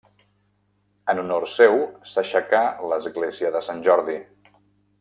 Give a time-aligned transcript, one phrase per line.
[1.13, 1.77] En honor seu
[2.13, 2.63] s'aixecà
[2.93, 4.17] l'església de Sant Jordi.